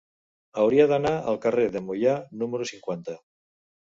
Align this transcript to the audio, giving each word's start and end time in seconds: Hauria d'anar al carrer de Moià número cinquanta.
Hauria 0.61 0.87
d'anar 0.91 1.11
al 1.31 1.37
carrer 1.43 1.67
de 1.77 1.83
Moià 1.89 2.17
número 2.43 2.69
cinquanta. 2.73 3.17